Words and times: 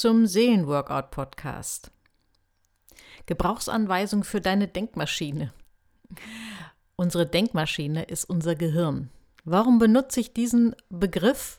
zum 0.00 0.26
Seelenworkout-Podcast. 0.26 1.90
Gebrauchsanweisung 3.26 4.24
für 4.24 4.40
deine 4.40 4.68
Denkmaschine. 4.68 5.52
Unsere 6.96 7.26
Denkmaschine 7.26 8.04
ist 8.04 8.24
unser 8.24 8.54
Gehirn. 8.54 9.10
Warum 9.44 9.78
benutze 9.78 10.20
ich 10.20 10.32
diesen 10.32 10.74
Begriff 10.90 11.58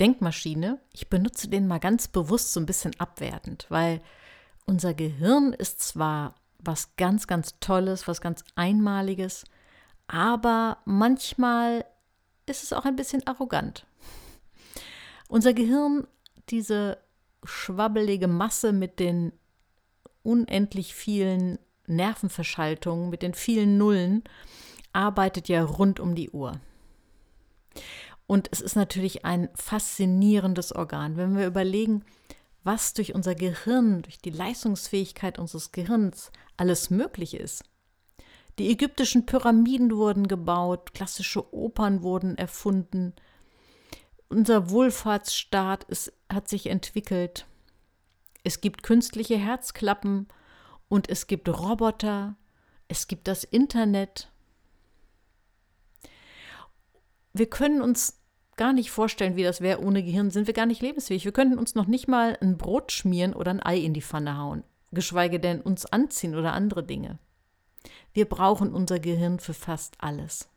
Denkmaschine? 0.00 0.80
Ich 0.92 1.08
benutze 1.08 1.48
den 1.48 1.66
mal 1.66 1.80
ganz 1.80 2.08
bewusst 2.08 2.52
so 2.52 2.60
ein 2.60 2.66
bisschen 2.66 2.98
abwertend, 2.98 3.66
weil 3.68 4.00
unser 4.66 4.94
Gehirn 4.94 5.52
ist 5.52 5.80
zwar 5.80 6.34
was 6.58 6.96
ganz, 6.96 7.26
ganz 7.26 7.58
Tolles, 7.60 8.08
was 8.08 8.20
ganz 8.20 8.44
Einmaliges, 8.56 9.44
aber 10.06 10.78
manchmal 10.84 11.84
ist 12.46 12.62
es 12.62 12.72
auch 12.72 12.84
ein 12.84 12.96
bisschen 12.96 13.26
arrogant. 13.26 13.86
Unser 15.28 15.52
Gehirn, 15.52 16.06
diese 16.48 16.98
schwabbelige 17.44 18.28
Masse 18.28 18.72
mit 18.72 18.98
den 18.98 19.32
unendlich 20.22 20.94
vielen 20.94 21.58
Nervenverschaltungen, 21.86 23.10
mit 23.10 23.22
den 23.22 23.34
vielen 23.34 23.78
Nullen, 23.78 24.24
arbeitet 24.92 25.48
ja 25.48 25.62
rund 25.64 26.00
um 26.00 26.14
die 26.14 26.30
Uhr. 26.30 26.60
Und 28.26 28.48
es 28.52 28.60
ist 28.60 28.76
natürlich 28.76 29.24
ein 29.24 29.48
faszinierendes 29.54 30.74
Organ. 30.74 31.16
Wenn 31.16 31.36
wir 31.36 31.46
überlegen, 31.46 32.04
was 32.62 32.92
durch 32.92 33.14
unser 33.14 33.34
Gehirn, 33.34 34.02
durch 34.02 34.18
die 34.18 34.30
Leistungsfähigkeit 34.30 35.38
unseres 35.38 35.72
Gehirns 35.72 36.30
alles 36.58 36.90
möglich 36.90 37.34
ist. 37.34 37.64
Die 38.58 38.70
ägyptischen 38.70 39.24
Pyramiden 39.24 39.96
wurden 39.96 40.26
gebaut, 40.28 40.92
klassische 40.92 41.54
Opern 41.54 42.02
wurden 42.02 42.36
erfunden, 42.36 43.14
unser 44.28 44.70
Wohlfahrtsstaat 44.70 45.84
ist, 45.84 46.12
hat 46.28 46.48
sich 46.48 46.66
entwickelt. 46.66 47.46
Es 48.44 48.60
gibt 48.60 48.82
künstliche 48.82 49.36
Herzklappen 49.36 50.28
und 50.88 51.08
es 51.08 51.26
gibt 51.26 51.48
Roboter, 51.48 52.36
es 52.88 53.08
gibt 53.08 53.28
das 53.28 53.44
Internet. 53.44 54.30
Wir 57.32 57.48
können 57.50 57.82
uns 57.82 58.18
gar 58.56 58.72
nicht 58.72 58.90
vorstellen, 58.90 59.36
wie 59.36 59.42
das 59.42 59.60
wäre 59.60 59.82
ohne 59.82 60.02
Gehirn, 60.02 60.30
sind 60.30 60.46
wir 60.46 60.54
gar 60.54 60.66
nicht 60.66 60.82
lebensfähig. 60.82 61.24
Wir 61.24 61.32
könnten 61.32 61.58
uns 61.58 61.74
noch 61.74 61.86
nicht 61.86 62.08
mal 62.08 62.36
ein 62.40 62.58
Brot 62.58 62.92
schmieren 62.92 63.34
oder 63.34 63.50
ein 63.50 63.62
Ei 63.62 63.78
in 63.78 63.94
die 63.94 64.02
Pfanne 64.02 64.38
hauen, 64.38 64.64
geschweige 64.92 65.38
denn 65.40 65.60
uns 65.60 65.86
anziehen 65.86 66.34
oder 66.34 66.52
andere 66.52 66.82
Dinge. 66.82 67.18
Wir 68.12 68.28
brauchen 68.28 68.74
unser 68.74 68.98
Gehirn 68.98 69.38
für 69.38 69.54
fast 69.54 69.96
alles. 70.00 70.48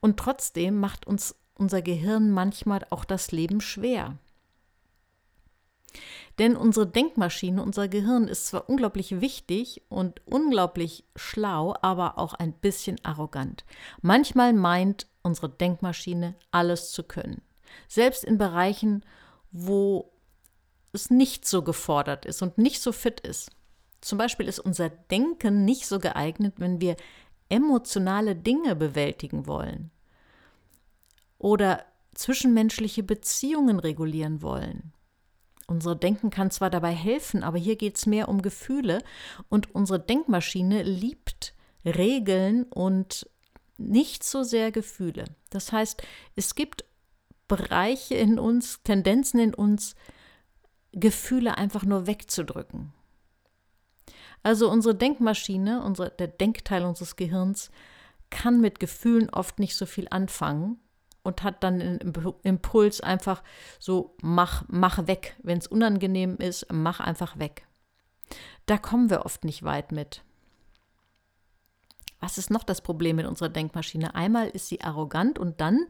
Und 0.00 0.18
trotzdem 0.18 0.78
macht 0.78 1.06
uns 1.06 1.36
unser 1.62 1.80
Gehirn 1.80 2.32
manchmal 2.32 2.84
auch 2.90 3.04
das 3.04 3.30
Leben 3.30 3.60
schwer. 3.60 4.18
Denn 6.38 6.56
unsere 6.56 6.88
Denkmaschine, 6.88 7.62
unser 7.62 7.86
Gehirn 7.86 8.26
ist 8.26 8.48
zwar 8.48 8.68
unglaublich 8.68 9.20
wichtig 9.20 9.82
und 9.88 10.20
unglaublich 10.26 11.04
schlau, 11.14 11.76
aber 11.80 12.18
auch 12.18 12.34
ein 12.34 12.52
bisschen 12.52 12.96
arrogant. 13.04 13.64
Manchmal 14.00 14.54
meint 14.54 15.06
unsere 15.22 15.48
Denkmaschine 15.48 16.34
alles 16.50 16.90
zu 16.90 17.04
können. 17.04 17.42
Selbst 17.86 18.24
in 18.24 18.38
Bereichen, 18.38 19.04
wo 19.52 20.10
es 20.92 21.10
nicht 21.10 21.46
so 21.46 21.62
gefordert 21.62 22.26
ist 22.26 22.42
und 22.42 22.58
nicht 22.58 22.82
so 22.82 22.90
fit 22.90 23.20
ist. 23.20 23.50
Zum 24.00 24.18
Beispiel 24.18 24.48
ist 24.48 24.58
unser 24.58 24.90
Denken 24.90 25.64
nicht 25.64 25.86
so 25.86 26.00
geeignet, 26.00 26.54
wenn 26.56 26.80
wir 26.80 26.96
emotionale 27.48 28.34
Dinge 28.34 28.74
bewältigen 28.74 29.46
wollen 29.46 29.91
oder 31.42 31.84
zwischenmenschliche 32.14 33.02
Beziehungen 33.02 33.78
regulieren 33.78 34.42
wollen. 34.42 34.92
Unser 35.66 35.94
Denken 35.94 36.30
kann 36.30 36.50
zwar 36.50 36.70
dabei 36.70 36.92
helfen, 36.92 37.42
aber 37.42 37.58
hier 37.58 37.76
geht 37.76 37.96
es 37.96 38.06
mehr 38.06 38.28
um 38.28 38.42
Gefühle 38.42 39.02
und 39.48 39.74
unsere 39.74 39.98
Denkmaschine 39.98 40.82
liebt 40.82 41.54
Regeln 41.84 42.64
und 42.64 43.28
nicht 43.76 44.22
so 44.22 44.44
sehr 44.44 44.70
Gefühle. 44.70 45.24
Das 45.50 45.72
heißt, 45.72 46.02
es 46.36 46.54
gibt 46.54 46.84
Bereiche 47.48 48.14
in 48.14 48.38
uns, 48.38 48.82
Tendenzen 48.84 49.40
in 49.40 49.54
uns, 49.54 49.96
Gefühle 50.92 51.58
einfach 51.58 51.84
nur 51.84 52.06
wegzudrücken. 52.06 52.92
Also 54.44 54.70
unsere 54.70 54.94
Denkmaschine, 54.94 55.82
unsere, 55.82 56.10
der 56.10 56.28
Denkteil 56.28 56.84
unseres 56.84 57.16
Gehirns, 57.16 57.70
kann 58.30 58.60
mit 58.60 58.78
Gefühlen 58.78 59.30
oft 59.30 59.58
nicht 59.58 59.74
so 59.74 59.86
viel 59.86 60.06
anfangen 60.10 60.78
und 61.22 61.42
hat 61.42 61.62
dann 61.62 61.78
den 61.78 62.00
Impuls 62.42 63.00
einfach 63.00 63.42
so, 63.78 64.16
mach, 64.22 64.64
mach 64.68 65.06
weg. 65.06 65.36
Wenn 65.42 65.58
es 65.58 65.66
unangenehm 65.66 66.36
ist, 66.36 66.66
mach 66.72 67.00
einfach 67.00 67.38
weg. 67.38 67.66
Da 68.66 68.78
kommen 68.78 69.10
wir 69.10 69.24
oft 69.24 69.44
nicht 69.44 69.62
weit 69.62 69.92
mit. 69.92 70.22
Was 72.20 72.38
ist 72.38 72.50
noch 72.50 72.62
das 72.62 72.80
Problem 72.80 73.16
mit 73.16 73.26
unserer 73.26 73.48
Denkmaschine? 73.48 74.14
Einmal 74.14 74.48
ist 74.48 74.68
sie 74.68 74.80
arrogant 74.80 75.38
und 75.38 75.60
dann 75.60 75.86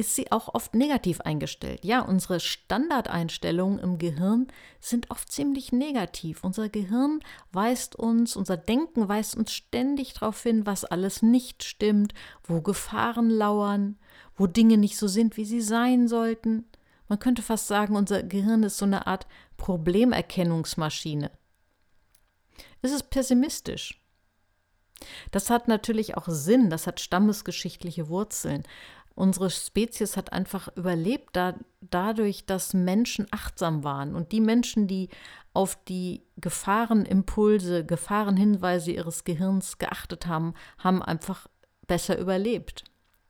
ist 0.00 0.16
sie 0.16 0.32
auch 0.32 0.54
oft 0.54 0.74
negativ 0.74 1.20
eingestellt. 1.20 1.84
Ja, 1.84 2.00
unsere 2.00 2.40
Standardeinstellungen 2.40 3.78
im 3.78 3.98
Gehirn 3.98 4.48
sind 4.80 5.10
oft 5.10 5.30
ziemlich 5.30 5.72
negativ. 5.72 6.42
Unser 6.42 6.68
Gehirn 6.68 7.20
weist 7.52 7.96
uns, 7.96 8.34
unser 8.34 8.56
Denken 8.56 9.08
weist 9.08 9.36
uns 9.36 9.52
ständig 9.52 10.14
darauf 10.14 10.42
hin, 10.42 10.66
was 10.66 10.84
alles 10.84 11.22
nicht 11.22 11.62
stimmt, 11.62 12.14
wo 12.42 12.62
Gefahren 12.62 13.30
lauern, 13.30 13.98
wo 14.34 14.46
Dinge 14.46 14.78
nicht 14.78 14.96
so 14.96 15.06
sind, 15.06 15.36
wie 15.36 15.44
sie 15.44 15.60
sein 15.60 16.08
sollten. 16.08 16.64
Man 17.08 17.18
könnte 17.18 17.42
fast 17.42 17.66
sagen, 17.66 17.94
unser 17.94 18.22
Gehirn 18.22 18.62
ist 18.62 18.78
so 18.78 18.86
eine 18.86 19.06
Art 19.06 19.26
Problemerkennungsmaschine. 19.56 21.30
Es 22.82 22.92
ist 22.92 23.10
pessimistisch. 23.10 24.00
Das 25.30 25.50
hat 25.50 25.68
natürlich 25.68 26.16
auch 26.16 26.28
Sinn, 26.28 26.70
das 26.70 26.86
hat 26.86 27.00
stammesgeschichtliche 27.00 28.08
Wurzeln. 28.08 28.64
Unsere 29.14 29.50
Spezies 29.50 30.16
hat 30.16 30.32
einfach 30.32 30.74
überlebt 30.76 31.30
da, 31.34 31.54
dadurch, 31.80 32.46
dass 32.46 32.74
Menschen 32.74 33.26
achtsam 33.30 33.84
waren. 33.84 34.14
Und 34.14 34.32
die 34.32 34.40
Menschen, 34.40 34.86
die 34.86 35.08
auf 35.52 35.76
die 35.84 36.22
Gefahrenimpulse, 36.36 37.84
Gefahrenhinweise 37.84 38.92
ihres 38.92 39.24
Gehirns 39.24 39.78
geachtet 39.78 40.26
haben, 40.26 40.54
haben 40.78 41.02
einfach 41.02 41.48
besser 41.86 42.18
überlebt. 42.18 42.84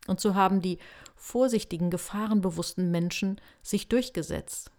Und 0.06 0.20
so 0.20 0.34
haben 0.34 0.60
die 0.60 0.78
vorsichtigen, 1.16 1.90
gefahrenbewussten 1.90 2.90
Menschen 2.90 3.40
sich 3.62 3.88
durchgesetzt. 3.88 4.70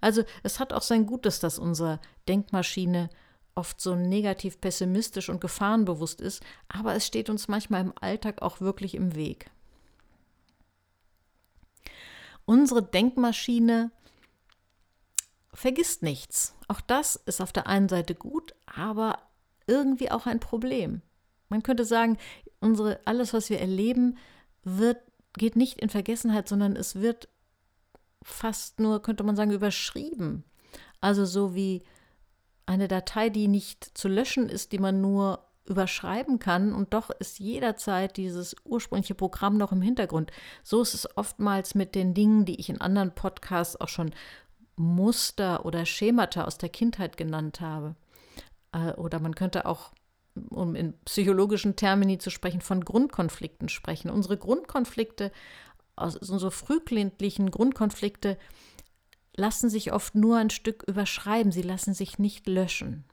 Also 0.00 0.24
es 0.42 0.60
hat 0.60 0.72
auch 0.72 0.82
sein 0.82 1.06
Gutes, 1.06 1.40
dass 1.40 1.58
unsere 1.58 2.00
Denkmaschine 2.28 3.10
oft 3.54 3.80
so 3.80 3.96
negativ 3.96 4.60
pessimistisch 4.60 5.28
und 5.28 5.40
gefahrenbewusst 5.40 6.20
ist, 6.20 6.42
aber 6.68 6.94
es 6.94 7.06
steht 7.06 7.28
uns 7.28 7.48
manchmal 7.48 7.80
im 7.80 7.92
Alltag 8.00 8.40
auch 8.40 8.60
wirklich 8.60 8.94
im 8.94 9.14
Weg. 9.14 9.50
Unsere 12.48 12.82
Denkmaschine 12.82 13.90
vergisst 15.52 16.02
nichts. 16.02 16.54
Auch 16.66 16.80
das 16.80 17.14
ist 17.14 17.42
auf 17.42 17.52
der 17.52 17.66
einen 17.66 17.90
Seite 17.90 18.14
gut, 18.14 18.54
aber 18.64 19.18
irgendwie 19.66 20.10
auch 20.10 20.24
ein 20.24 20.40
Problem. 20.40 21.02
Man 21.50 21.62
könnte 21.62 21.84
sagen, 21.84 22.16
unsere, 22.58 23.00
alles, 23.04 23.34
was 23.34 23.50
wir 23.50 23.60
erleben, 23.60 24.16
wird, 24.64 24.96
geht 25.34 25.56
nicht 25.56 25.78
in 25.78 25.90
Vergessenheit, 25.90 26.48
sondern 26.48 26.74
es 26.74 26.94
wird 26.94 27.28
fast 28.22 28.80
nur, 28.80 29.02
könnte 29.02 29.24
man 29.24 29.36
sagen, 29.36 29.50
überschrieben. 29.50 30.42
Also 31.02 31.26
so 31.26 31.54
wie 31.54 31.82
eine 32.64 32.88
Datei, 32.88 33.28
die 33.28 33.46
nicht 33.46 33.84
zu 33.92 34.08
löschen 34.08 34.48
ist, 34.48 34.72
die 34.72 34.78
man 34.78 35.02
nur 35.02 35.44
überschreiben 35.68 36.38
kann 36.38 36.72
und 36.72 36.94
doch 36.94 37.10
ist 37.10 37.38
jederzeit 37.38 38.16
dieses 38.16 38.56
ursprüngliche 38.64 39.14
Programm 39.14 39.56
noch 39.56 39.72
im 39.72 39.82
Hintergrund. 39.82 40.30
So 40.62 40.82
ist 40.82 40.94
es 40.94 41.16
oftmals 41.16 41.74
mit 41.74 41.94
den 41.94 42.14
Dingen, 42.14 42.44
die 42.44 42.58
ich 42.58 42.68
in 42.68 42.80
anderen 42.80 43.14
Podcasts 43.14 43.80
auch 43.80 43.88
schon 43.88 44.12
Muster 44.76 45.64
oder 45.64 45.86
Schemata 45.86 46.44
aus 46.44 46.58
der 46.58 46.68
Kindheit 46.68 47.16
genannt 47.16 47.60
habe. 47.60 47.96
Äh, 48.72 48.92
oder 48.92 49.20
man 49.20 49.34
könnte 49.34 49.66
auch 49.66 49.92
um 50.50 50.74
in 50.74 50.94
psychologischen 51.04 51.76
Termini 51.76 52.18
zu 52.18 52.30
sprechen, 52.30 52.60
von 52.60 52.84
Grundkonflikten 52.84 53.68
sprechen. 53.68 54.10
Unsere 54.10 54.36
Grundkonflikte, 54.36 55.32
unsere 55.96 56.50
frühkindlichen 56.52 57.50
Grundkonflikte 57.50 58.38
lassen 59.36 59.70
sich 59.70 59.92
oft 59.92 60.14
nur 60.14 60.36
ein 60.36 60.50
Stück 60.50 60.84
überschreiben, 60.86 61.52
sie 61.52 61.62
lassen 61.62 61.94
sich 61.94 62.18
nicht 62.18 62.46
löschen. 62.46 63.04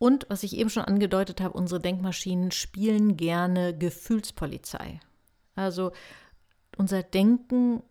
Und 0.00 0.24
was 0.30 0.44
ich 0.44 0.56
eben 0.56 0.70
schon 0.70 0.86
angedeutet 0.86 1.42
habe, 1.42 1.58
unsere 1.58 1.78
Denkmaschinen 1.78 2.52
spielen 2.52 3.18
gerne 3.18 3.76
Gefühlspolizei. 3.76 4.98
Also 5.54 5.92
unser 6.78 7.02
Denken 7.02 7.82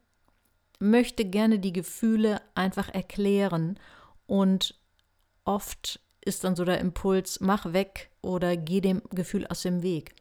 möchte 0.80 1.24
gerne 1.24 1.60
die 1.60 1.72
Gefühle 1.72 2.42
einfach 2.56 2.90
erklären 2.90 3.80
und 4.26 4.74
oft 5.46 6.00
ist 6.26 6.44
dann 6.44 6.56
so 6.56 6.66
der 6.66 6.80
Impuls, 6.80 7.42
mach 7.42 7.74
weg 7.74 8.10
oder 8.24 8.58
geh 8.58 8.82
dem 8.82 9.04
Gefühl 9.12 9.46
aus 9.46 9.62
dem 9.62 9.84
Weg. 9.84 10.16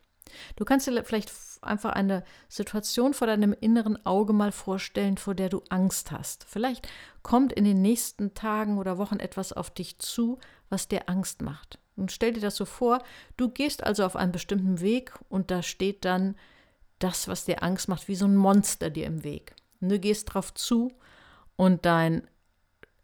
Du 0.56 0.66
kannst 0.66 0.86
dir 0.86 1.04
vielleicht 1.04 1.32
einfach 1.62 1.92
eine 1.92 2.22
Situation 2.50 3.14
vor 3.14 3.26
deinem 3.26 3.54
inneren 3.58 4.04
Auge 4.04 4.34
mal 4.34 4.52
vorstellen, 4.52 5.16
vor 5.16 5.34
der 5.34 5.48
du 5.48 5.62
Angst 5.70 6.10
hast. 6.10 6.44
Vielleicht 6.44 6.86
kommt 7.22 7.54
in 7.54 7.64
den 7.64 7.80
nächsten 7.80 8.34
Tagen 8.34 8.76
oder 8.76 8.98
Wochen 8.98 9.20
etwas 9.20 9.54
auf 9.54 9.70
dich 9.70 9.98
zu, 10.00 10.38
was 10.68 10.88
dir 10.88 11.08
Angst 11.08 11.42
macht. 11.42 11.78
Und 11.96 12.12
stell 12.12 12.32
dir 12.32 12.40
das 12.40 12.56
so 12.56 12.64
vor, 12.64 13.02
du 13.36 13.48
gehst 13.48 13.82
also 13.82 14.04
auf 14.04 14.16
einen 14.16 14.32
bestimmten 14.32 14.80
Weg 14.80 15.12
und 15.28 15.50
da 15.50 15.62
steht 15.62 16.04
dann 16.04 16.36
das, 16.98 17.28
was 17.28 17.44
dir 17.44 17.62
Angst 17.62 17.88
macht, 17.88 18.08
wie 18.08 18.16
so 18.16 18.26
ein 18.26 18.36
Monster 18.36 18.90
dir 18.90 19.06
im 19.06 19.24
Weg. 19.24 19.54
Und 19.80 19.88
du 19.88 19.98
gehst 19.98 20.32
drauf 20.32 20.54
zu 20.54 20.92
und 21.56 21.84
dein 21.84 22.26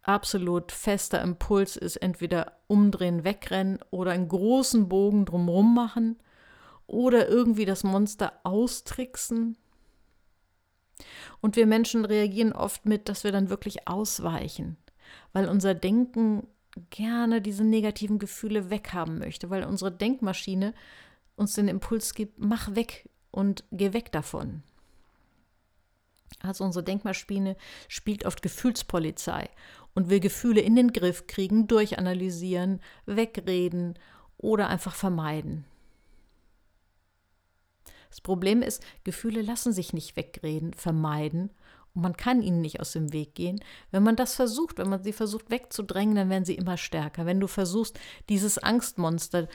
absolut 0.01 0.71
fester 0.71 1.21
Impuls 1.21 1.75
ist 1.75 1.97
entweder 1.97 2.53
umdrehen, 2.67 3.23
wegrennen 3.23 3.79
oder 3.89 4.11
einen 4.11 4.27
großen 4.27 4.87
Bogen 4.87 5.25
drumherum 5.25 5.73
machen 5.73 6.17
oder 6.87 7.27
irgendwie 7.27 7.65
das 7.65 7.83
Monster 7.83 8.33
austricksen. 8.43 9.57
Und 11.41 11.55
wir 11.55 11.65
Menschen 11.65 12.05
reagieren 12.05 12.53
oft 12.53 12.85
mit, 12.85 13.09
dass 13.09 13.23
wir 13.23 13.31
dann 13.31 13.49
wirklich 13.49 13.87
ausweichen, 13.87 14.77
weil 15.33 15.49
unser 15.49 15.73
Denken 15.73 16.47
gerne 16.89 17.41
diese 17.41 17.63
negativen 17.63 18.19
Gefühle 18.19 18.69
weghaben 18.69 19.19
möchte, 19.19 19.49
weil 19.49 19.63
unsere 19.63 19.91
Denkmaschine 19.91 20.73
uns 21.35 21.53
den 21.53 21.67
Impuls 21.67 22.13
gibt, 22.13 22.39
mach 22.39 22.75
weg 22.75 23.09
und 23.31 23.63
geh 23.71 23.93
weg 23.93 24.11
davon. 24.11 24.63
Also 26.41 26.63
unsere 26.63 26.83
Denkmaschine 26.83 27.55
spielt 27.87 28.25
oft 28.25 28.41
Gefühlspolizei 28.41 29.49
und 29.93 30.09
will 30.09 30.19
Gefühle 30.19 30.61
in 30.61 30.75
den 30.75 30.91
Griff 30.91 31.27
kriegen, 31.27 31.67
durchanalysieren, 31.67 32.81
wegreden 33.05 33.97
oder 34.37 34.67
einfach 34.67 34.95
vermeiden. 34.95 35.65
Das 38.09 38.21
Problem 38.21 38.61
ist, 38.61 38.83
Gefühle 39.03 39.41
lassen 39.41 39.73
sich 39.73 39.91
nicht 39.91 40.15
wegreden, 40.15 40.73
vermeiden 40.73 41.49
man 41.95 42.15
kann 42.15 42.41
ihnen 42.41 42.61
nicht 42.61 42.79
aus 42.79 42.91
dem 42.91 43.13
Weg 43.13 43.35
gehen. 43.35 43.59
Wenn 43.91 44.03
man 44.03 44.15
das 44.15 44.35
versucht, 44.35 44.77
wenn 44.77 44.89
man 44.89 45.03
sie 45.03 45.13
versucht 45.13 45.49
wegzudrängen, 45.49 46.15
dann 46.15 46.29
werden 46.29 46.45
sie 46.45 46.55
immer 46.55 46.77
stärker. 46.77 47.25
Wenn 47.25 47.39
du 47.39 47.47
versuchst, 47.47 47.99
dieses 48.29 48.57
Angstmonster 48.57 49.47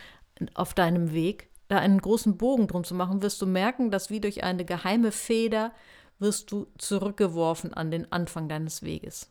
auf 0.55 0.75
deinem 0.75 1.13
Weg, 1.13 1.51
da 1.69 1.79
einen 1.79 2.01
großen 2.01 2.37
Bogen 2.37 2.67
drum 2.67 2.85
zu 2.85 2.95
machen, 2.95 3.23
wirst 3.23 3.41
du 3.41 3.47
merken, 3.47 3.91
dass 3.91 4.11
wie 4.11 4.21
durch 4.21 4.43
eine 4.43 4.65
geheime 4.65 5.13
Feder 5.13 5.73
wirst 6.19 6.51
du 6.51 6.67
zurückgeworfen 6.79 7.73
an 7.73 7.91
den 7.91 8.11
Anfang 8.11 8.49
deines 8.49 8.83
Weges. 8.83 9.29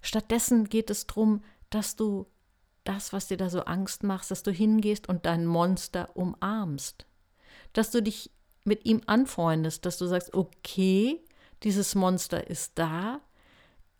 Stattdessen 0.00 0.68
geht 0.68 0.90
es 0.90 1.06
darum, 1.06 1.42
dass 1.68 1.96
du 1.96 2.26
das, 2.84 3.12
was 3.12 3.28
dir 3.28 3.36
da 3.36 3.50
so 3.50 3.60
Angst 3.60 4.02
macht, 4.02 4.30
dass 4.30 4.42
du 4.42 4.50
hingehst 4.50 5.08
und 5.08 5.26
dein 5.26 5.44
Monster 5.44 6.16
umarmst 6.16 7.06
dass 7.72 7.90
du 7.90 8.02
dich 8.02 8.30
mit 8.64 8.84
ihm 8.84 9.00
anfreundest, 9.06 9.84
dass 9.86 9.98
du 9.98 10.06
sagst, 10.06 10.34
okay, 10.34 11.20
dieses 11.62 11.94
Monster 11.94 12.48
ist 12.48 12.72
da, 12.76 13.20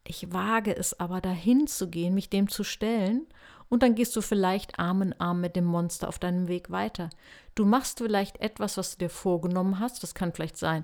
ich 0.04 0.32
wage 0.32 0.74
es 0.74 0.98
aber 0.98 1.20
dahin 1.20 1.66
zu 1.66 1.88
gehen, 1.88 2.14
mich 2.14 2.30
dem 2.30 2.48
zu 2.48 2.64
stellen, 2.64 3.26
und 3.70 3.84
dann 3.84 3.94
gehst 3.94 4.16
du 4.16 4.20
vielleicht 4.20 4.80
Arm 4.80 5.00
in 5.00 5.20
Arm 5.20 5.40
mit 5.40 5.54
dem 5.54 5.64
Monster 5.64 6.08
auf 6.08 6.18
deinem 6.18 6.48
Weg 6.48 6.70
weiter. 6.70 7.08
Du 7.54 7.64
machst 7.64 7.98
vielleicht 7.98 8.40
etwas, 8.40 8.76
was 8.76 8.90
du 8.90 8.98
dir 8.98 9.10
vorgenommen 9.10 9.78
hast, 9.78 10.02
das 10.02 10.12
kann 10.12 10.32
vielleicht 10.32 10.56
sein, 10.56 10.82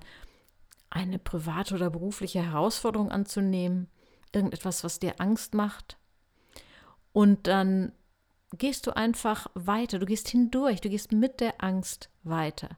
eine 0.88 1.19
private 1.19 1.75
oder 1.75 1.90
berufliche 1.90 2.43
Herausforderung 2.43 3.11
anzunehmen, 3.11 3.88
irgendetwas, 4.32 4.84
was 4.84 5.00
dir 5.00 5.20
Angst 5.20 5.52
macht. 5.55 5.99
Und 7.12 7.49
dann 7.49 7.93
gehst 8.56 8.87
du 8.87 8.94
einfach 8.94 9.49
weiter, 9.55 9.99
du 9.99 10.06
gehst 10.06 10.29
hindurch, 10.29 10.81
du 10.81 10.88
gehst 10.88 11.11
mit 11.11 11.40
der 11.40 11.62
Angst 11.62 12.08
weiter, 12.22 12.69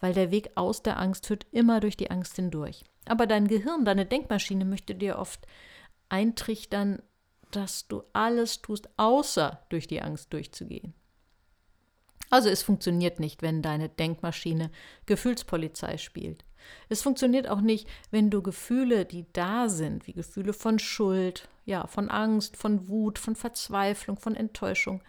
weil 0.00 0.14
der 0.14 0.30
Weg 0.30 0.50
aus 0.54 0.82
der 0.82 0.98
Angst 0.98 1.26
führt 1.26 1.46
immer 1.52 1.80
durch 1.80 1.96
die 1.96 2.10
Angst 2.10 2.36
hindurch. 2.36 2.84
Aber 3.06 3.26
dein 3.26 3.48
Gehirn, 3.48 3.84
deine 3.84 4.06
Denkmaschine 4.06 4.64
möchte 4.64 4.94
dir 4.94 5.18
oft 5.18 5.46
eintrichtern, 6.08 7.02
dass 7.50 7.88
du 7.88 8.02
alles 8.12 8.62
tust, 8.62 8.88
außer 8.96 9.62
durch 9.68 9.86
die 9.86 10.02
Angst 10.02 10.32
durchzugehen. 10.32 10.94
Also 12.30 12.48
es 12.48 12.62
funktioniert 12.62 13.20
nicht, 13.20 13.42
wenn 13.42 13.62
deine 13.62 13.88
Denkmaschine 13.88 14.70
Gefühlspolizei 15.06 15.96
spielt. 15.96 16.44
Es 16.88 17.02
funktioniert 17.02 17.48
auch 17.48 17.60
nicht, 17.60 17.88
wenn 18.10 18.30
du 18.30 18.42
Gefühle, 18.42 19.04
die 19.04 19.26
da 19.32 19.68
sind, 19.68 20.08
wie 20.08 20.12
Gefühle 20.12 20.52
von 20.52 20.80
Schuld, 20.80 21.48
ja, 21.64 21.86
von 21.86 22.10
Angst, 22.10 22.56
von 22.56 22.88
Wut, 22.88 23.20
von 23.20 23.36
Verzweiflung, 23.36 24.18
von 24.18 24.34
Enttäuschung, 24.34 25.02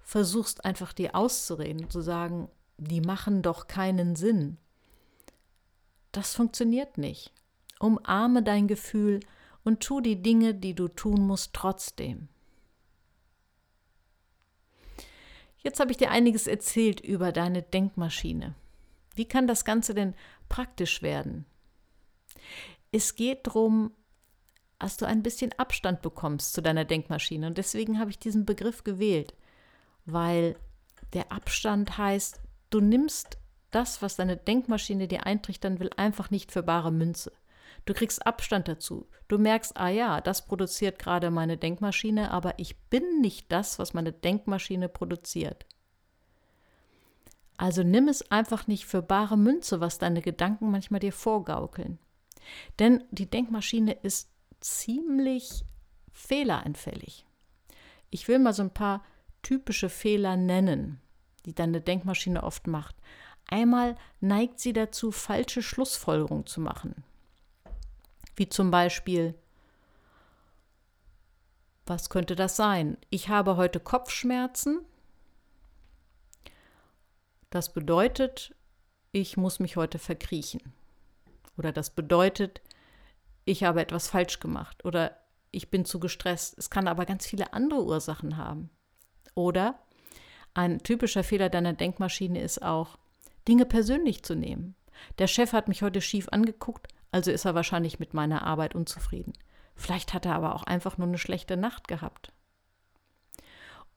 versuchst 0.00 0.64
einfach 0.64 0.92
dir 0.92 1.14
auszureden, 1.14 1.88
zu 1.88 2.02
sagen, 2.02 2.48
die 2.78 3.00
machen 3.00 3.42
doch 3.42 3.66
keinen 3.66 4.16
Sinn. 4.16 4.58
Das 6.12 6.34
funktioniert 6.34 6.98
nicht. 6.98 7.32
Umarme 7.78 8.42
dein 8.42 8.68
Gefühl 8.68 9.20
und 9.64 9.80
tu 9.80 10.00
die 10.00 10.22
Dinge, 10.22 10.54
die 10.54 10.74
du 10.74 10.88
tun 10.88 11.26
musst, 11.26 11.52
trotzdem. 11.52 12.28
Jetzt 15.58 15.80
habe 15.80 15.90
ich 15.90 15.96
dir 15.96 16.10
einiges 16.10 16.46
erzählt 16.46 17.00
über 17.00 17.32
deine 17.32 17.62
Denkmaschine. 17.62 18.54
Wie 19.14 19.26
kann 19.26 19.46
das 19.46 19.64
Ganze 19.64 19.94
denn 19.94 20.14
praktisch 20.48 21.02
werden? 21.02 21.44
Es 22.92 23.16
geht 23.16 23.46
darum, 23.46 23.90
dass 24.78 24.96
du 24.96 25.06
ein 25.06 25.22
bisschen 25.22 25.52
Abstand 25.58 26.02
bekommst 26.02 26.52
zu 26.52 26.62
deiner 26.62 26.84
Denkmaschine. 26.84 27.46
Und 27.48 27.58
deswegen 27.58 27.98
habe 27.98 28.10
ich 28.10 28.18
diesen 28.18 28.46
Begriff 28.46 28.84
gewählt 28.84 29.34
weil 30.06 30.56
der 31.12 31.30
Abstand 31.32 31.98
heißt, 31.98 32.40
du 32.70 32.80
nimmst 32.80 33.38
das, 33.70 34.02
was 34.02 34.16
deine 34.16 34.36
Denkmaschine 34.36 35.08
dir 35.08 35.26
eintrichtern 35.26 35.80
will, 35.80 35.90
einfach 35.96 36.30
nicht 36.30 36.52
für 36.52 36.62
bare 36.62 36.92
Münze. 36.92 37.32
Du 37.84 37.94
kriegst 37.94 38.26
Abstand 38.26 38.68
dazu. 38.68 39.06
Du 39.28 39.38
merkst, 39.38 39.76
ah 39.76 39.88
ja, 39.88 40.20
das 40.20 40.44
produziert 40.44 40.98
gerade 40.98 41.30
meine 41.30 41.56
Denkmaschine, 41.56 42.30
aber 42.30 42.58
ich 42.58 42.76
bin 42.90 43.20
nicht 43.20 43.52
das, 43.52 43.78
was 43.78 43.94
meine 43.94 44.12
Denkmaschine 44.12 44.88
produziert. 44.88 45.66
Also 47.56 47.82
nimm 47.82 48.08
es 48.08 48.30
einfach 48.30 48.66
nicht 48.66 48.86
für 48.86 49.02
bare 49.02 49.38
Münze, 49.38 49.80
was 49.80 49.98
deine 49.98 50.20
Gedanken 50.20 50.70
manchmal 50.70 51.00
dir 51.00 51.12
vorgaukeln. 51.12 51.98
Denn 52.78 53.04
die 53.10 53.30
Denkmaschine 53.30 53.92
ist 53.92 54.30
ziemlich 54.60 55.64
fehleranfällig. 56.12 57.24
Ich 58.10 58.28
will 58.28 58.38
mal 58.38 58.52
so 58.52 58.62
ein 58.62 58.74
paar 58.74 59.04
typische 59.42 59.88
Fehler 59.88 60.36
nennen, 60.36 61.00
die 61.46 61.54
deine 61.54 61.80
Denkmaschine 61.80 62.42
oft 62.42 62.66
macht. 62.66 62.96
Einmal 63.48 63.96
neigt 64.20 64.58
sie 64.58 64.72
dazu, 64.72 65.12
falsche 65.12 65.62
Schlussfolgerungen 65.62 66.46
zu 66.46 66.60
machen. 66.60 67.04
Wie 68.34 68.48
zum 68.48 68.70
Beispiel, 68.70 69.34
was 71.86 72.10
könnte 72.10 72.34
das 72.34 72.56
sein? 72.56 72.98
Ich 73.08 73.28
habe 73.28 73.56
heute 73.56 73.78
Kopfschmerzen. 73.78 74.80
Das 77.50 77.72
bedeutet, 77.72 78.54
ich 79.12 79.36
muss 79.36 79.60
mich 79.60 79.76
heute 79.76 79.98
verkriechen. 79.98 80.72
Oder 81.56 81.72
das 81.72 81.90
bedeutet, 81.90 82.60
ich 83.44 83.62
habe 83.62 83.80
etwas 83.80 84.08
falsch 84.08 84.40
gemacht. 84.40 84.84
Oder 84.84 85.16
ich 85.52 85.70
bin 85.70 85.84
zu 85.84 86.00
gestresst. 86.00 86.58
Es 86.58 86.68
kann 86.68 86.88
aber 86.88 87.06
ganz 87.06 87.24
viele 87.24 87.52
andere 87.52 87.84
Ursachen 87.84 88.36
haben. 88.36 88.68
Oder 89.34 89.78
ein 90.56 90.78
typischer 90.78 91.22
Fehler 91.22 91.50
deiner 91.50 91.74
Denkmaschine 91.74 92.40
ist 92.40 92.62
auch, 92.62 92.98
Dinge 93.46 93.66
persönlich 93.66 94.22
zu 94.22 94.34
nehmen. 94.34 94.74
Der 95.18 95.26
Chef 95.26 95.52
hat 95.52 95.68
mich 95.68 95.82
heute 95.82 96.00
schief 96.00 96.28
angeguckt, 96.30 96.88
also 97.12 97.30
ist 97.30 97.44
er 97.44 97.54
wahrscheinlich 97.54 97.98
mit 97.98 98.14
meiner 98.14 98.42
Arbeit 98.42 98.74
unzufrieden. 98.74 99.34
Vielleicht 99.74 100.14
hat 100.14 100.24
er 100.24 100.34
aber 100.34 100.54
auch 100.54 100.62
einfach 100.62 100.96
nur 100.96 101.06
eine 101.06 101.18
schlechte 101.18 101.58
Nacht 101.58 101.88
gehabt. 101.88 102.32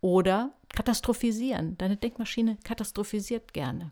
Oder 0.02 0.52
katastrophisieren. 0.74 1.78
Deine 1.78 1.96
Denkmaschine 1.96 2.58
katastrophisiert 2.64 3.54
gerne. 3.54 3.92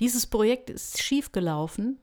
Dieses 0.00 0.26
Projekt 0.26 0.70
ist 0.70 1.00
schief 1.00 1.30
gelaufen, 1.30 2.00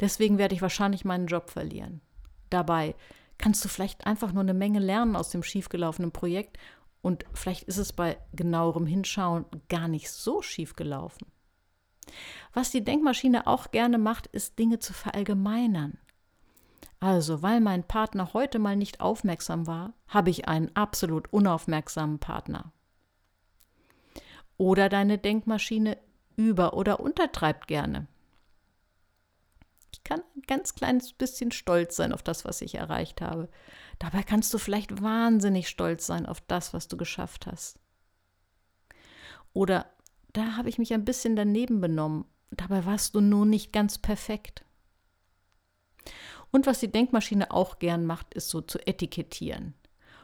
deswegen 0.00 0.36
werde 0.36 0.54
ich 0.54 0.62
wahrscheinlich 0.62 1.04
meinen 1.04 1.26
Job 1.26 1.50
verlieren. 1.50 2.02
Dabei 2.50 2.94
kannst 3.38 3.64
du 3.64 3.68
vielleicht 3.68 4.06
einfach 4.06 4.32
nur 4.32 4.42
eine 4.42 4.54
Menge 4.54 4.80
lernen 4.80 5.16
aus 5.16 5.30
dem 5.30 5.42
schiefgelaufenen 5.42 6.12
Projekt 6.12 6.58
und 7.02 7.24
vielleicht 7.34 7.64
ist 7.64 7.78
es 7.78 7.92
bei 7.92 8.18
genauerem 8.32 8.86
Hinschauen 8.86 9.44
gar 9.68 9.88
nicht 9.88 10.10
so 10.10 10.40
schief 10.40 10.76
gelaufen. 10.76 11.26
Was 12.52 12.70
die 12.70 12.84
Denkmaschine 12.84 13.46
auch 13.46 13.70
gerne 13.70 13.98
macht, 13.98 14.28
ist 14.28 14.58
Dinge 14.58 14.78
zu 14.78 14.92
verallgemeinern. 14.92 15.98
Also, 17.00 17.42
weil 17.42 17.60
mein 17.60 17.82
Partner 17.82 18.32
heute 18.32 18.60
mal 18.60 18.76
nicht 18.76 19.00
aufmerksam 19.00 19.66
war, 19.66 19.94
habe 20.06 20.30
ich 20.30 20.46
einen 20.46 20.74
absolut 20.76 21.32
unaufmerksamen 21.32 22.20
Partner. 22.20 22.72
Oder 24.56 24.88
deine 24.88 25.18
Denkmaschine 25.18 25.98
über- 26.36 26.74
oder 26.74 27.00
untertreibt 27.00 27.66
gerne. 27.66 28.06
Ich 29.92 30.04
kann 30.04 30.20
ein 30.36 30.42
ganz 30.46 30.74
kleines 30.74 31.12
bisschen 31.12 31.50
stolz 31.50 31.96
sein 31.96 32.12
auf 32.12 32.22
das, 32.22 32.44
was 32.44 32.62
ich 32.62 32.76
erreicht 32.76 33.20
habe. 33.20 33.48
Dabei 34.02 34.24
kannst 34.24 34.52
du 34.52 34.58
vielleicht 34.58 35.00
wahnsinnig 35.00 35.68
stolz 35.68 36.08
sein 36.08 36.26
auf 36.26 36.40
das, 36.40 36.74
was 36.74 36.88
du 36.88 36.96
geschafft 36.96 37.46
hast. 37.46 37.78
Oder 39.52 39.86
da 40.32 40.56
habe 40.56 40.68
ich 40.68 40.78
mich 40.78 40.92
ein 40.92 41.04
bisschen 41.04 41.36
daneben 41.36 41.80
benommen. 41.80 42.24
Dabei 42.50 42.84
warst 42.84 43.14
du 43.14 43.20
nur 43.20 43.46
nicht 43.46 43.72
ganz 43.72 43.98
perfekt. 43.98 44.64
Und 46.50 46.66
was 46.66 46.80
die 46.80 46.90
Denkmaschine 46.90 47.52
auch 47.52 47.78
gern 47.78 48.04
macht, 48.04 48.34
ist 48.34 48.48
so 48.48 48.60
zu 48.60 48.84
etikettieren. 48.84 49.74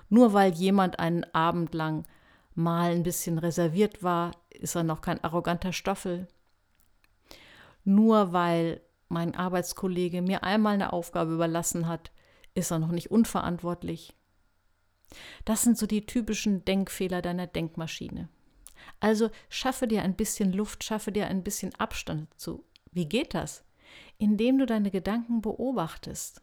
Nur 0.09 0.33
weil 0.33 0.55
jemand 0.55 0.99
einen 0.99 1.23
Abend 1.33 1.73
lang 1.73 2.05
mal 2.57 2.91
ein 2.91 3.05
bisschen 3.05 3.39
reserviert 3.39 4.03
war, 4.03 4.33
ist 4.51 4.75
er 4.75 4.83
noch 4.83 5.03
kein 5.03 5.23
arroganter 5.23 5.73
Stoffel. 5.73 6.27
Nur 7.85 8.33
weil 8.33 8.81
mein 9.07 9.37
Arbeitskollege 9.37 10.21
mir 10.21 10.43
einmal 10.43 10.75
eine 10.75 10.93
Aufgabe 10.93 11.33
überlassen 11.33 11.87
hat, 11.87 12.11
ist 12.59 12.71
er 12.71 12.79
noch 12.79 12.91
nicht 12.91 13.11
unverantwortlich. 13.11 14.15
Das 15.45 15.63
sind 15.63 15.79
so 15.79 15.87
die 15.87 16.05
typischen 16.05 16.65
Denkfehler 16.65 17.23
deiner 17.23 17.47
Denkmaschine. 17.47 18.29
Also 19.01 19.31
schaffe 19.49 19.89
dir 19.89 20.03
ein 20.03 20.17
bisschen 20.17 20.53
Luft, 20.53 20.85
schaffe 20.85 21.13
dir 21.13 21.27
ein 21.29 21.43
bisschen 21.43 21.75
Abstand 21.77 22.29
zu. 22.39 22.65
Wie 22.93 23.07
geht 23.07 23.35
das? 23.35 23.65
Indem 24.19 24.59
du 24.59 24.67
deine 24.67 24.91
Gedanken 24.91 25.41
beobachtest. 25.41 26.43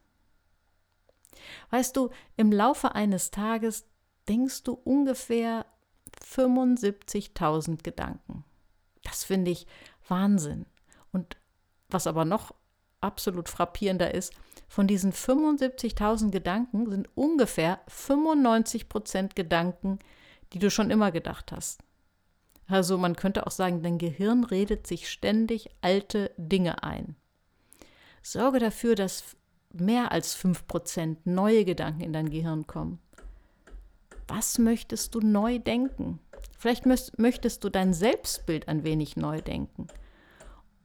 Weißt 1.70 1.96
du, 1.96 2.10
im 2.38 2.52
Laufe 2.52 2.96
eines 2.96 3.30
Tages 3.30 3.86
denkst 4.28 4.64
du 4.64 4.74
ungefähr 4.74 5.66
75.000 6.24 7.84
Gedanken. 7.84 8.44
Das 9.04 9.24
finde 9.24 9.52
ich 9.52 9.68
Wahnsinn. 10.08 10.66
Und 11.12 11.38
was 11.90 12.08
aber 12.08 12.26
noch 12.26 12.56
absolut 13.02 13.50
frappierender 13.50 14.14
ist, 14.14 14.34
von 14.68 14.88
diesen 14.88 15.14
75.000 15.14 16.32
Gedanken 16.32 16.90
sind 16.90 17.10
ungefähr 17.16 17.80
95 17.88 18.90
Prozent 18.90 19.36
Gedanken, 19.36 20.00
die 20.54 20.60
du 20.60 20.70
schon 20.70 20.92
immer 20.92 21.12
gedacht 21.12 21.52
hast. 21.52 21.82
Also 22.68 22.98
man 22.98 23.16
könnte 23.16 23.46
auch 23.46 23.52
sagen, 23.52 23.84
dein 23.84 23.98
Gehirn 23.98 24.44
redet 24.44 24.88
sich 24.88 25.10
ständig 25.10 25.70
alte 25.82 26.32
Dinge 26.38 26.84
ein. 26.84 27.16
Sorge 28.24 28.60
dafür, 28.60 28.96
dass 28.96 29.36
mehr 29.72 30.12
als 30.12 30.36
5% 30.38 31.18
neue 31.26 31.64
Gedanken 31.64 32.02
in 32.02 32.14
dein 32.14 32.30
Gehirn 32.30 32.66
kommen. 32.66 33.00
Was 34.28 34.58
möchtest 34.58 35.14
du 35.14 35.20
neu 35.20 35.60
denken? 35.60 36.20
Vielleicht 36.58 36.86
möchtest 36.86 37.64
du 37.64 37.70
dein 37.70 37.94
Selbstbild 37.94 38.68
ein 38.68 38.84
wenig 38.84 39.16
neu 39.16 39.42
denken 39.42 39.88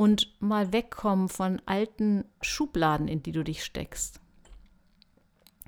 und 0.00 0.32
mal 0.40 0.72
wegkommen 0.72 1.28
von 1.28 1.60
alten 1.66 2.24
Schubladen, 2.40 3.06
in 3.06 3.22
die 3.22 3.32
du 3.32 3.44
dich 3.44 3.62
steckst. 3.62 4.18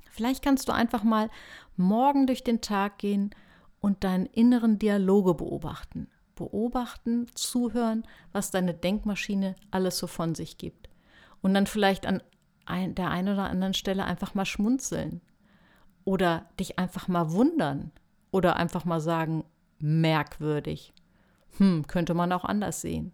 Vielleicht 0.09 0.43
kannst 0.43 0.67
du 0.67 0.71
einfach 0.71 1.03
mal 1.03 1.29
morgen 1.77 2.25
durch 2.25 2.43
den 2.43 2.59
Tag 2.59 2.97
gehen 2.97 3.29
und 3.79 4.03
deinen 4.03 4.25
inneren 4.25 4.79
Dialoge 4.79 5.35
beobachten. 5.35 6.07
Beobachten, 6.33 7.27
zuhören, 7.35 8.07
was 8.31 8.49
deine 8.49 8.73
Denkmaschine 8.73 9.55
alles 9.69 9.99
so 9.99 10.07
von 10.07 10.33
sich 10.33 10.57
gibt. 10.57 10.89
Und 11.43 11.53
dann 11.53 11.67
vielleicht 11.67 12.07
an 12.07 12.23
der 12.65 13.11
einen 13.11 13.35
oder 13.35 13.51
anderen 13.51 13.75
Stelle 13.75 14.03
einfach 14.03 14.33
mal 14.33 14.47
schmunzeln. 14.47 15.21
Oder 16.05 16.49
dich 16.59 16.79
einfach 16.79 17.07
mal 17.07 17.33
wundern. 17.33 17.91
Oder 18.31 18.55
einfach 18.55 18.83
mal 18.83 18.99
sagen, 18.99 19.43
merkwürdig. 19.77 20.91
Hm, 21.57 21.85
könnte 21.85 22.15
man 22.15 22.31
auch 22.31 22.45
anders 22.45 22.81
sehen. 22.81 23.13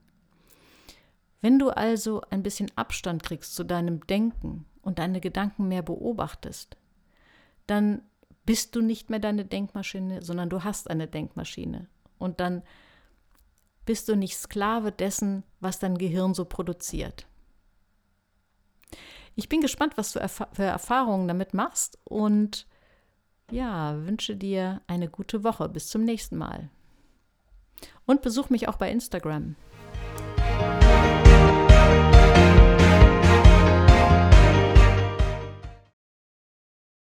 Wenn 1.42 1.60
du 1.60 1.70
also 1.70 2.22
ein 2.30 2.44
bisschen 2.44 2.72
Abstand 2.76 3.24
kriegst 3.24 3.56
zu 3.56 3.64
deinem 3.64 4.06
Denken 4.08 4.66
und 4.82 5.00
deine 5.00 5.22
Gedanken 5.22 5.68
mehr 5.68 5.82
beobachtest, 5.82 6.78
dann 7.68 8.02
bist 8.46 8.76
du 8.76 8.82
nicht 8.82 9.10
mehr 9.10 9.20
deine 9.20 9.46
Denkmaschine, 9.46 10.22
sondern 10.22 10.50
du 10.50 10.64
hast 10.64 10.90
eine 10.90 11.08
Denkmaschine. 11.08 11.88
Und 12.18 12.40
dann 12.40 12.64
bist 13.86 14.10
du 14.10 14.16
nicht 14.16 14.38
Sklave 14.38 14.92
dessen, 14.92 15.44
was 15.60 15.80
dein 15.80 15.98
Gehirn 15.98 16.34
so 16.34 16.46
produziert. 16.46 17.28
Ich 19.36 19.48
bin 19.48 19.62
gespannt, 19.62 19.94
was 19.98 20.12
du 20.12 20.28
für 20.28 20.64
Erfahrungen 20.64 21.28
damit 21.28 21.54
machst 21.54 21.98
und 22.04 22.68
ja, 23.52 23.96
wünsche 24.06 24.36
dir 24.36 24.82
eine 24.88 25.10
gute 25.10 25.44
Woche. 25.44 25.70
Bis 25.70 25.88
zum 25.88 26.04
nächsten 26.04 26.38
Mal. 26.38 26.70
Und 28.06 28.22
besuch 28.22 28.50
mich 28.50 28.68
auch 28.68 28.78
bei 28.78 28.92
Instagram. 28.92 29.56